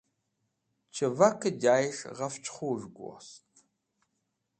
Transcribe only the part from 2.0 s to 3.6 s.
Ghafch Khuz̃hg Wost